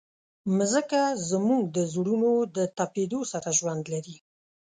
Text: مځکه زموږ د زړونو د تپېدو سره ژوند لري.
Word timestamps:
مځکه 0.57 1.01
زموږ 1.29 1.63
د 1.75 1.77
زړونو 1.93 2.31
د 2.55 2.57
تپېدو 2.77 3.19
سره 3.31 3.49
ژوند 3.59 3.83
لري. 3.93 4.15